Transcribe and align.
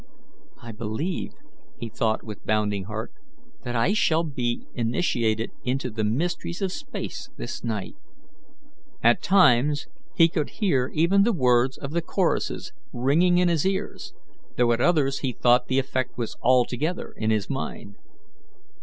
"I 0.59 0.71
believe," 0.71 1.33
he 1.77 1.87
thought, 1.87 2.23
with 2.23 2.43
bounding 2.43 2.85
heart, 2.85 3.13
"that 3.63 3.75
I 3.75 3.93
shall 3.93 4.23
be 4.23 4.65
initiated 4.73 5.51
into 5.63 5.91
the 5.91 6.03
mysteries 6.03 6.59
of 6.59 6.71
space 6.71 7.29
this 7.37 7.63
night." 7.63 7.93
At 9.03 9.21
times 9.21 9.85
he 10.15 10.27
could 10.27 10.49
hear 10.57 10.89
even 10.95 11.21
the 11.21 11.33
words 11.33 11.77
of 11.77 11.91
the 11.91 12.01
choruses 12.01 12.73
ringing 12.91 13.37
in 13.37 13.47
his 13.47 13.63
ears, 13.63 14.15
though 14.57 14.71
at 14.71 14.81
others 14.81 15.19
he 15.19 15.33
thought 15.33 15.67
the 15.67 15.77
effect 15.77 16.17
was 16.17 16.35
altogether 16.41 17.13
in 17.15 17.29
his 17.29 17.47
mind. 17.47 17.97